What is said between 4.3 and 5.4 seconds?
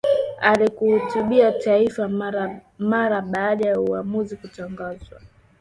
kutangazwa